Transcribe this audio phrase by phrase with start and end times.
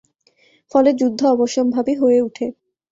[0.71, 2.45] ফলে যুদ্ধ অবশ্যম্ভাবী হয়ে উঠে।